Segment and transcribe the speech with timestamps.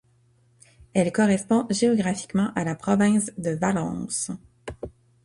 [0.95, 4.31] Elle correspond géographiquement à la province de Valence.